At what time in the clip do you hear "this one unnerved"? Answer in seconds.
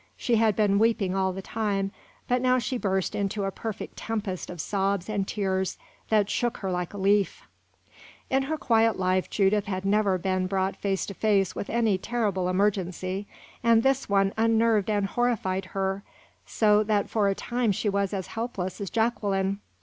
13.83-14.89